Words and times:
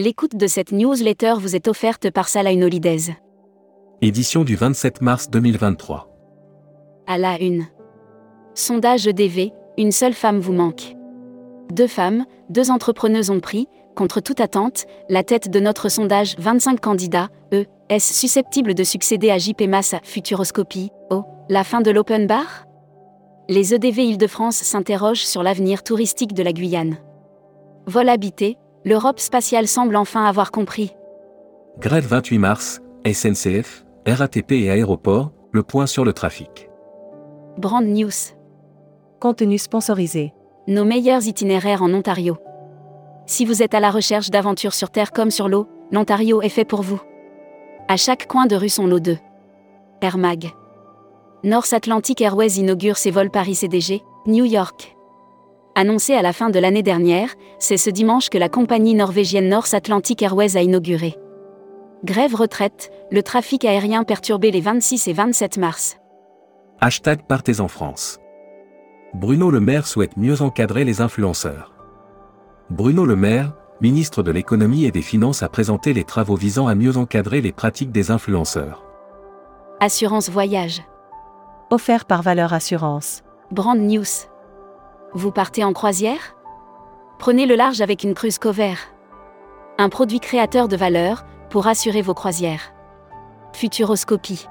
L'écoute 0.00 0.36
de 0.36 0.46
cette 0.46 0.70
newsletter 0.70 1.34
vous 1.40 1.56
est 1.56 1.66
offerte 1.66 2.08
par 2.12 2.28
Salah 2.28 2.52
Holidays. 2.52 3.16
Édition 4.00 4.44
du 4.44 4.54
27 4.54 5.02
mars 5.02 5.28
2023. 5.28 6.08
À 7.08 7.18
la 7.18 7.36
une. 7.42 7.66
Sondage 8.54 9.08
EDV, 9.08 9.50
une 9.76 9.90
seule 9.90 10.12
femme 10.12 10.38
vous 10.38 10.52
manque. 10.52 10.94
Deux 11.72 11.88
femmes, 11.88 12.26
deux 12.48 12.70
entrepreneuses 12.70 13.30
ont 13.30 13.40
pris, 13.40 13.66
contre 13.96 14.20
toute 14.20 14.38
attente, 14.40 14.84
la 15.08 15.24
tête 15.24 15.50
de 15.50 15.58
notre 15.58 15.88
sondage 15.88 16.36
25 16.38 16.78
candidats, 16.78 17.28
eux, 17.52 17.66
est-ce 17.88 18.14
susceptible 18.14 18.74
de 18.74 18.84
succéder 18.84 19.32
à 19.32 19.38
JP 19.38 19.62
Massa 19.62 19.98
Futuroscopie 20.04 20.92
Oh, 21.10 21.24
la 21.48 21.64
fin 21.64 21.80
de 21.80 21.90
l'open 21.90 22.28
bar? 22.28 22.66
Les 23.48 23.74
EDV 23.74 24.04
Île-de-France 24.04 24.58
s'interrogent 24.58 25.26
sur 25.26 25.42
l'avenir 25.42 25.82
touristique 25.82 26.34
de 26.34 26.44
la 26.44 26.52
Guyane. 26.52 26.98
Vol 27.88 28.08
habité, 28.08 28.58
l'Europe 28.84 29.20
spatiale 29.20 29.66
semble 29.66 29.96
enfin 29.96 30.24
avoir 30.24 30.50
compris. 30.50 30.94
Grève 31.78 32.06
28 32.06 32.38
mars, 32.38 32.80
SNCF, 33.06 33.84
RATP 34.06 34.52
et 34.52 34.70
aéroport, 34.70 35.32
le 35.52 35.62
point 35.62 35.86
sur 35.86 36.04
le 36.04 36.12
trafic. 36.12 36.68
Brand 37.56 37.84
News. 37.84 38.10
Contenu 39.20 39.58
sponsorisé. 39.58 40.32
Nos 40.66 40.84
meilleurs 40.84 41.26
itinéraires 41.26 41.82
en 41.82 41.92
Ontario. 41.92 42.36
Si 43.26 43.44
vous 43.44 43.62
êtes 43.62 43.74
à 43.74 43.80
la 43.80 43.90
recherche 43.90 44.30
d'aventures 44.30 44.74
sur 44.74 44.90
terre 44.90 45.12
comme 45.12 45.30
sur 45.30 45.48
l'eau, 45.48 45.66
l'Ontario 45.90 46.42
est 46.42 46.48
fait 46.48 46.64
pour 46.64 46.82
vous. 46.82 47.00
À 47.88 47.96
chaque 47.96 48.26
coin 48.26 48.46
de 48.46 48.56
rue 48.56 48.68
son 48.68 48.86
lot 48.86 49.00
de 49.00 49.16
Air 50.02 50.18
Mag. 50.18 50.50
North 51.44 51.72
Atlantic 51.72 52.20
Airways 52.20 52.58
inaugure 52.58 52.96
ses 52.96 53.10
vols 53.10 53.30
Paris-CDG, 53.30 54.02
New 54.26 54.44
York. 54.44 54.97
Annoncé 55.80 56.14
à 56.14 56.22
la 56.22 56.32
fin 56.32 56.50
de 56.50 56.58
l'année 56.58 56.82
dernière, 56.82 57.36
c'est 57.60 57.76
ce 57.76 57.88
dimanche 57.88 58.30
que 58.30 58.36
la 58.36 58.48
compagnie 58.48 58.94
norvégienne 58.94 59.48
North 59.48 59.72
Atlantic 59.74 60.20
Airways 60.20 60.56
a 60.56 60.60
inauguré. 60.60 61.14
Grève 62.02 62.34
retraite, 62.34 62.90
le 63.12 63.22
trafic 63.22 63.64
aérien 63.64 64.02
perturbé 64.02 64.50
les 64.50 64.60
26 64.60 65.06
et 65.06 65.12
27 65.12 65.56
mars. 65.56 65.96
Hashtag 66.80 67.22
Partez 67.28 67.60
en 67.60 67.68
France. 67.68 68.18
Bruno 69.14 69.52
Le 69.52 69.60
Maire 69.60 69.86
souhaite 69.86 70.16
mieux 70.16 70.42
encadrer 70.42 70.82
les 70.82 71.00
influenceurs. 71.00 71.72
Bruno 72.70 73.06
Le 73.06 73.14
Maire, 73.14 73.52
ministre 73.80 74.24
de 74.24 74.32
l'économie 74.32 74.84
et 74.84 74.90
des 74.90 75.00
finances 75.00 75.44
a 75.44 75.48
présenté 75.48 75.92
les 75.92 76.02
travaux 76.02 76.34
visant 76.34 76.66
à 76.66 76.74
mieux 76.74 76.96
encadrer 76.96 77.40
les 77.40 77.52
pratiques 77.52 77.92
des 77.92 78.10
influenceurs. 78.10 78.82
Assurance 79.78 80.28
voyage. 80.28 80.82
Offert 81.70 82.04
par 82.04 82.22
Valeur 82.22 82.52
Assurance. 82.52 83.22
Brand 83.52 83.78
News. 83.78 84.26
Vous 85.14 85.32
partez 85.32 85.64
en 85.64 85.72
croisière? 85.72 86.36
Prenez 87.18 87.46
le 87.46 87.54
large 87.54 87.80
avec 87.80 88.04
une 88.04 88.12
cruise 88.12 88.38
cover. 88.38 88.74
Un 89.78 89.88
produit 89.88 90.20
créateur 90.20 90.68
de 90.68 90.76
valeur 90.76 91.24
pour 91.48 91.66
assurer 91.66 92.02
vos 92.02 92.12
croisières. 92.12 92.74
Futuroscopie. 93.54 94.46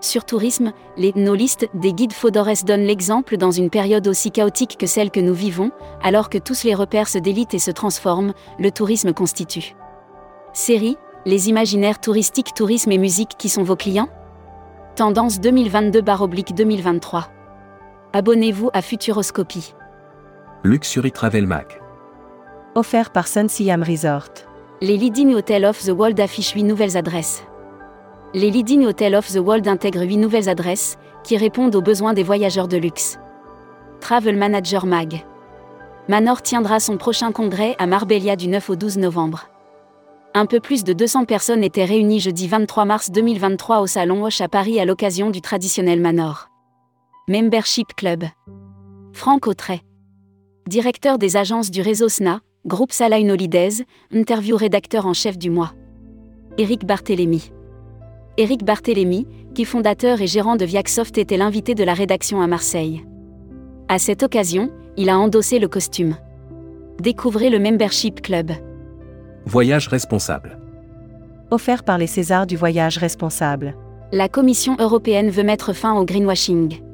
Sur 0.00 0.24
tourisme, 0.24 0.72
les 0.96 1.12
no-listes 1.14 1.68
des 1.74 1.92
guides 1.92 2.14
Fodores 2.14 2.64
donnent 2.64 2.86
l'exemple 2.86 3.36
dans 3.36 3.50
une 3.50 3.68
période 3.68 4.08
aussi 4.08 4.30
chaotique 4.30 4.78
que 4.78 4.86
celle 4.86 5.10
que 5.10 5.20
nous 5.20 5.34
vivons, 5.34 5.70
alors 6.02 6.30
que 6.30 6.38
tous 6.38 6.64
les 6.64 6.74
repères 6.74 7.08
se 7.08 7.18
délitent 7.18 7.54
et 7.54 7.58
se 7.58 7.70
transforment, 7.70 8.32
le 8.58 8.70
tourisme 8.70 9.12
constitue. 9.12 9.76
Série, 10.54 10.96
les 11.26 11.50
imaginaires 11.50 12.00
touristiques, 12.00 12.54
tourisme 12.54 12.92
et 12.92 12.98
musique 12.98 13.36
qui 13.36 13.50
sont 13.50 13.62
vos 13.62 13.76
clients? 13.76 14.08
Tendance 14.94 15.38
2022-2023. 15.38 17.35
Abonnez-vous 18.12 18.70
à 18.72 18.82
Futuroscopie. 18.82 19.74
Luxury 20.64 21.12
Travel 21.12 21.46
Mag. 21.46 21.66
Offert 22.74 23.10
par 23.10 23.26
Sun 23.26 23.48
Siam 23.48 23.82
Resort. 23.82 24.30
Les 24.80 24.96
Leading 24.96 25.34
Hotels 25.34 25.64
of 25.64 25.82
the 25.82 25.90
World 25.90 26.18
affichent 26.20 26.52
8 26.52 26.62
nouvelles 26.62 26.96
adresses. 26.96 27.42
Les 28.32 28.50
Leading 28.50 28.86
Hotels 28.86 29.16
of 29.16 29.30
the 29.30 29.38
World 29.38 29.66
intègrent 29.68 30.06
8 30.06 30.16
nouvelles 30.18 30.48
adresses, 30.48 30.98
qui 31.24 31.36
répondent 31.36 31.74
aux 31.74 31.82
besoins 31.82 32.14
des 32.14 32.22
voyageurs 32.22 32.68
de 32.68 32.76
luxe. 32.76 33.18
Travel 34.00 34.36
Manager 34.36 34.86
Mag. 34.86 35.24
Manor 36.08 36.42
tiendra 36.42 36.78
son 36.80 36.96
prochain 36.96 37.32
congrès 37.32 37.74
à 37.78 37.86
Marbella 37.86 38.36
du 38.36 38.48
9 38.48 38.70
au 38.70 38.76
12 38.76 38.98
novembre. 38.98 39.48
Un 40.34 40.46
peu 40.46 40.60
plus 40.60 40.84
de 40.84 40.92
200 40.92 41.24
personnes 41.24 41.64
étaient 41.64 41.84
réunies 41.84 42.20
jeudi 42.20 42.46
23 42.46 42.84
mars 42.84 43.10
2023 43.10 43.80
au 43.80 43.86
Salon 43.86 44.24
Hoche 44.24 44.40
à 44.40 44.48
Paris 44.48 44.78
à 44.78 44.84
l'occasion 44.84 45.30
du 45.30 45.40
traditionnel 45.40 46.00
Manor. 46.00 46.48
Membership 47.28 47.88
Club. 47.96 48.22
Franck 49.12 49.48
Autret. 49.48 49.80
Directeur 50.68 51.18
des 51.18 51.36
agences 51.36 51.72
du 51.72 51.80
réseau 51.80 52.08
SNA, 52.08 52.38
groupe 52.66 52.92
Salah 52.92 53.18
Holidays, 53.18 53.82
interview 54.12 54.56
rédacteur 54.56 55.06
en 55.06 55.12
chef 55.12 55.36
du 55.36 55.50
mois. 55.50 55.72
Éric 56.56 56.86
Barthélémy. 56.86 57.50
Éric 58.36 58.64
Barthélémy, 58.64 59.26
qui 59.56 59.64
fondateur 59.64 60.20
et 60.20 60.28
gérant 60.28 60.54
de 60.54 60.64
Viacsoft 60.64 61.18
était 61.18 61.36
l'invité 61.36 61.74
de 61.74 61.82
la 61.82 61.94
rédaction 61.94 62.40
à 62.40 62.46
Marseille. 62.46 63.04
À 63.88 63.98
cette 63.98 64.22
occasion, 64.22 64.70
il 64.96 65.10
a 65.10 65.18
endossé 65.18 65.58
le 65.58 65.66
costume. 65.66 66.14
Découvrez 67.00 67.50
le 67.50 67.58
Membership 67.58 68.22
Club. 68.22 68.52
Voyage 69.46 69.88
responsable. 69.88 70.60
Offert 71.50 71.82
par 71.82 71.98
les 71.98 72.06
Césars 72.06 72.46
du 72.46 72.56
voyage 72.56 72.98
responsable. 72.98 73.74
La 74.12 74.28
Commission 74.28 74.76
européenne 74.78 75.30
veut 75.30 75.42
mettre 75.42 75.72
fin 75.72 75.92
au 75.94 76.04
greenwashing. 76.04 76.86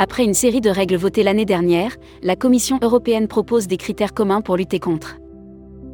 Après 0.00 0.24
une 0.24 0.34
série 0.34 0.60
de 0.60 0.70
règles 0.70 0.94
votées 0.94 1.24
l'année 1.24 1.44
dernière, 1.44 1.96
la 2.22 2.36
Commission 2.36 2.78
européenne 2.82 3.26
propose 3.26 3.66
des 3.66 3.76
critères 3.76 4.14
communs 4.14 4.40
pour 4.40 4.56
lutter 4.56 4.78
contre. 4.78 5.16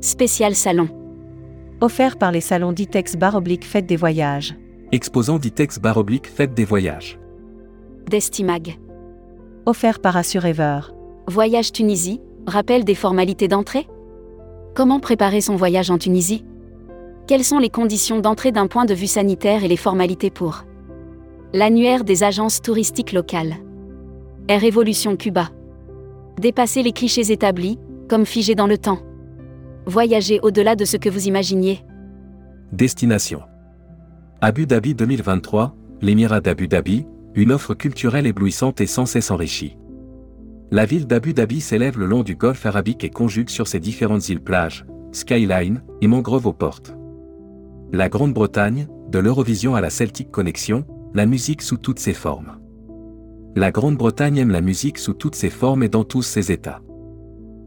Spécial 0.03 0.55
Salon. 0.55 0.89
Offert 1.81 2.19
par 2.19 2.31
les 2.31 2.43
salons 2.43 2.73
Ditex 2.73 3.17
Bar 3.17 3.35
Oblique 3.35 3.65
Fête 3.65 3.87
des 3.87 3.97
Voyages. 3.97 4.55
Exposant 4.93 5.39
Ditex 5.39 5.79
Bar 5.79 5.97
Oblique 5.97 6.27
Fête 6.27 6.53
des 6.53 6.67
Voyages. 6.67 7.19
Destimag. 8.11 8.79
Offert 9.65 10.01
par 10.01 10.19
Assurever. 10.19 10.81
Voyage 11.27 11.73
Tunisie, 11.73 12.21
rappel 12.47 12.85
des 12.85 12.95
formalités 12.95 13.49
d'entrée 13.49 13.87
Comment 14.75 15.01
préparer 15.01 15.41
son 15.41 15.57
voyage 15.57 15.91
en 15.91 15.97
Tunisie? 15.97 16.45
Quelles 17.27 17.45
sont 17.45 17.59
les 17.59 17.71
conditions 17.71 18.21
d'entrée 18.21 18.53
d'un 18.53 18.67
point 18.67 18.85
de 18.85 18.93
vue 18.93 19.07
sanitaire 19.07 19.65
et 19.65 19.69
les 19.69 19.79
formalités 19.79 20.31
pour? 20.31 20.65
L'annuaire 21.55 22.05
des 22.05 22.23
agences 22.23 22.61
touristiques 22.61 23.13
locales. 23.13 23.55
Révolution 24.51 25.17
Cuba. 25.17 25.49
Dépasser 26.39 26.83
les 26.83 26.93
clichés 26.93 27.33
établis, 27.33 27.79
comme 28.09 28.27
figés 28.27 28.55
dans 28.55 28.67
le 28.67 28.77
temps. 28.77 28.99
Voyager 29.87 30.39
au-delà 30.43 30.77
de 30.77 30.85
ce 30.85 30.99
que 30.99 31.09
vous 31.09 31.27
imaginiez. 31.27 31.81
Destination. 32.71 33.41
Abu 34.43 34.67
Dhabi 34.67 34.95
2023, 34.95 35.75
l'Émirat 36.03 36.41
d'Abu 36.41 36.69
Dhabi, 36.69 37.07
une 37.35 37.53
offre 37.53 37.75
culturelle 37.75 38.27
éblouissante 38.27 38.81
et 38.83 38.87
sans 38.87 39.07
cesse 39.07 39.31
enrichie. 39.31 39.79
La 40.71 40.85
ville 40.85 41.07
d'Abu 41.07 41.33
Dhabi 41.33 41.61
s'élève 41.61 41.99
le 41.99 42.07
long 42.07 42.23
du 42.23 42.37
golfe 42.37 42.67
arabique 42.67 43.05
et 43.05 43.11
conjugue 43.11 43.49
sur 43.49 43.67
ses 43.67 43.81
différentes 43.81 44.29
îles 44.29 44.43
plages, 44.43 44.85
skyline 45.13 45.83
et 46.03 46.07
mangroves 46.07 46.47
aux 46.47 46.53
portes. 46.53 46.95
La 47.93 48.11
Grande-Bretagne, 48.11 48.89
de 49.11 49.19
l'Eurovision 49.19 49.75
à 49.75 49.81
la 49.81 49.91
Celtic 49.91 50.31
Connection, 50.31 50.85
la 51.15 51.25
musique 51.25 51.63
sous 51.63 51.79
toutes 51.79 52.01
ses 52.01 52.15
formes. 52.15 52.59
La 53.57 53.71
Grande-Bretagne 53.71 54.39
aime 54.39 54.51
la 54.51 54.61
musique 54.61 54.99
sous 54.99 55.15
toutes 55.15 55.37
ses 55.37 55.49
formes 55.49 55.85
et 55.85 55.89
dans 55.89 56.03
tous 56.03 56.23
ses 56.23 56.51
états. 56.51 56.81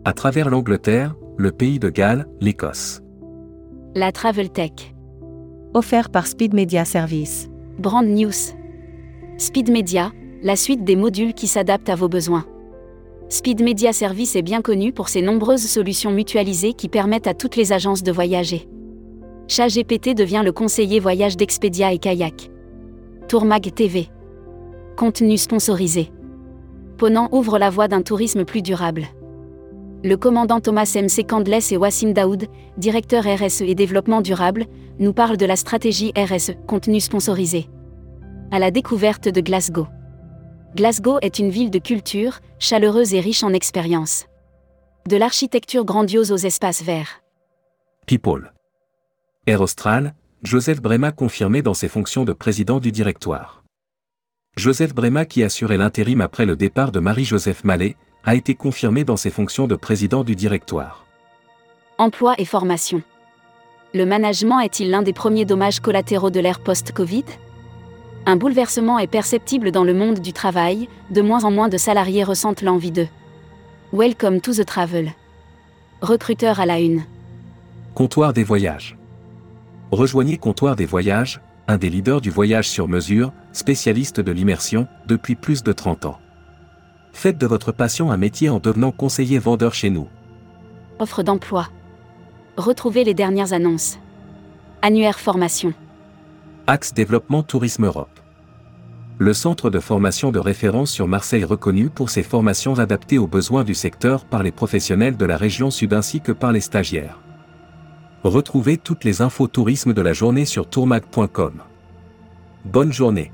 À 0.04 0.12
travers 0.12 0.50
l'Angleterre, 0.50 1.16
le 1.38 1.54
pays 1.54 1.80
de 1.80 1.88
Galles, 1.88 2.28
l'Écosse. 2.42 3.02
La 3.96 4.12
Travel 4.12 4.50
Tech. 4.50 4.94
Offert 5.74 6.10
par 6.10 6.28
Speed 6.28 6.54
Media 6.54 6.84
Service. 6.84 7.50
Brand 7.80 8.06
News. 8.06 8.54
Speed 9.38 9.72
Media, 9.72 10.12
la 10.44 10.58
suite 10.58 10.84
des 10.84 10.98
modules 10.98 11.34
qui 11.34 11.48
s'adaptent 11.48 11.90
à 11.90 11.96
vos 11.96 12.10
besoins. 12.10 12.46
Speed 13.30 13.62
Media 13.62 13.94
Service 13.94 14.36
est 14.36 14.42
bien 14.42 14.62
connu 14.62 14.92
pour 14.92 15.08
ses 15.08 15.22
nombreuses 15.22 15.68
solutions 15.68 16.12
mutualisées 16.12 16.74
qui 16.74 16.90
permettent 16.90 17.28
à 17.28 17.34
toutes 17.34 17.56
les 17.56 17.72
agences 17.72 18.04
de 18.04 18.12
voyager. 18.12 18.68
ChatGPT 19.48 20.16
devient 20.16 20.42
le 20.44 20.52
conseiller 20.52 21.00
voyage 21.00 21.38
d'Expedia 21.38 21.94
et 21.94 21.98
Kayak. 21.98 22.52
Tourmag 23.30 23.74
TV. 23.74 24.10
Contenu 24.98 25.38
sponsorisé. 25.38 26.12
Ponant 26.98 27.30
ouvre 27.32 27.60
la 27.60 27.70
voie 27.70 27.88
d'un 27.88 28.02
tourisme 28.02 28.46
plus 28.46 28.64
durable. 28.64 29.06
Le 30.04 30.16
commandant 30.16 30.60
Thomas 30.60 30.92
MC 30.96 31.24
Candless 31.24 31.72
et 31.72 31.78
Wassim 31.78 32.14
Daoud, 32.14 32.48
directeur 32.78 33.24
RSE 33.26 33.62
et 33.62 33.76
développement 33.76 34.22
durable, 34.22 34.66
nous 34.98 35.14
parlent 35.14 35.38
de 35.38 35.46
la 35.46 35.56
stratégie 35.56 36.14
RSE, 36.18 36.54
contenu 36.66 37.00
sponsorisé. 37.00 37.70
À 38.50 38.58
la 38.58 38.72
découverte 38.72 39.30
de 39.30 39.40
Glasgow. 39.40 39.86
Glasgow 40.76 41.20
est 41.22 41.38
une 41.38 41.52
ville 41.52 41.70
de 41.70 41.78
culture, 41.78 42.40
chaleureuse 42.58 43.14
et 43.14 43.20
riche 43.20 43.44
en 43.44 43.54
expériences. 43.54 44.26
De 45.08 45.16
l'architecture 45.16 45.86
grandiose 45.86 46.32
aux 46.32 46.38
espaces 46.38 46.82
verts. 46.82 47.22
People. 48.08 48.52
Air 49.46 49.62
Austral, 49.62 50.16
Joseph 50.42 50.82
Brema 50.82 51.12
confirmé 51.12 51.62
dans 51.62 51.76
ses 51.76 51.88
fonctions 51.88 52.26
de 52.26 52.34
président 52.34 52.80
du 52.80 52.92
directoire. 52.92 53.57
Joseph 54.58 54.96
Brema 54.96 55.24
qui 55.26 55.44
assurait 55.44 55.78
l'intérim 55.78 56.20
après 56.20 56.48
le 56.48 56.56
départ 56.56 56.92
de 56.92 57.00
Marie-Joseph 57.00 57.64
Mallet, 57.64 57.96
a 58.26 58.34
été 58.34 58.56
confirmé 58.56 59.04
dans 59.04 59.16
ses 59.16 59.30
fonctions 59.30 59.68
de 59.68 59.76
président 59.76 60.24
du 60.24 60.36
directoire. 60.36 61.06
Emploi 62.00 62.34
et 62.40 62.46
formation. 62.46 63.04
Le 63.94 64.04
management 64.04 64.60
est-il 64.62 64.90
l'un 64.90 65.04
des 65.04 65.14
premiers 65.14 65.46
dommages 65.46 65.80
collatéraux 65.80 66.32
de 66.32 66.40
l'ère 66.40 66.60
post-Covid? 66.60 67.26
Un 68.26 68.36
bouleversement 68.36 68.98
est 68.98 69.06
perceptible 69.06 69.72
dans 69.72 69.84
le 69.84 69.94
monde 69.94 70.20
du 70.20 70.34
travail, 70.34 70.90
de 71.12 71.22
moins 71.22 71.44
en 71.44 71.52
moins 71.52 71.70
de 71.70 71.78
salariés 71.78 72.24
ressentent 72.24 72.64
l'envie 72.64 72.92
de 72.92 73.06
Welcome 73.94 74.42
to 74.42 74.54
the 74.54 74.66
travel. 74.66 75.14
Recruteur 76.02 76.60
à 76.60 76.66
la 76.66 76.80
une. 76.80 77.04
Comptoir 77.94 78.34
des 78.34 78.44
voyages. 78.44 78.98
Rejoignez 79.92 80.38
Comptoir 80.38 80.76
des 80.76 80.86
voyages, 80.86 81.42
un 81.68 81.78
des 81.78 81.90
leaders 81.90 82.22
du 82.22 82.30
voyage 82.30 82.70
sur 82.70 82.88
mesure, 82.88 83.34
spécialiste 83.52 84.22
de 84.22 84.32
l'immersion, 84.32 84.88
depuis 85.06 85.36
plus 85.36 85.64
de 85.64 85.74
30 85.74 86.06
ans. 86.06 86.20
Faites 87.12 87.38
de 87.38 87.48
votre 87.48 87.72
passion 87.72 88.12
un 88.12 88.18
métier 88.18 88.50
en 88.50 88.60
devenant 88.60 88.92
conseiller 88.92 89.38
vendeur 89.38 89.74
chez 89.74 89.90
nous. 89.90 90.08
Offre 91.00 91.24
d'emploi. 91.24 91.68
Retrouvez 92.56 93.04
les 93.04 93.14
dernières 93.14 93.54
annonces. 93.54 94.00
Annuaire 94.82 95.20
formation. 95.20 95.74
Axe 96.68 96.94
Développement 96.94 97.44
Tourisme 97.44 97.86
Europe. 97.86 98.20
Le 99.20 99.34
centre 99.34 99.70
de 99.70 99.80
formation 99.80 100.32
de 100.32 100.40
référence 100.40 100.92
sur 100.92 101.08
Marseille 101.08 101.44
reconnu 101.44 101.90
pour 101.90 102.12
ses 102.12 102.24
formations 102.24 102.78
adaptées 102.78 103.18
aux 103.18 103.28
besoins 103.28 103.64
du 103.64 103.74
secteur 103.74 104.26
par 104.26 104.44
les 104.44 104.52
professionnels 104.52 105.18
de 105.18 105.26
la 105.26 105.38
région 105.38 105.72
sud 105.72 105.94
ainsi 105.94 106.22
que 106.22 106.32
par 106.32 106.52
les 106.52 106.62
stagiaires. 106.62 107.20
Retrouvez 108.28 108.76
toutes 108.76 109.06
les 109.06 109.22
infos 109.22 109.48
tourisme 109.48 109.94
de 109.94 110.02
la 110.02 110.12
journée 110.12 110.44
sur 110.44 110.68
tourmag.com. 110.68 111.64
Bonne 112.66 112.92
journée. 112.92 113.32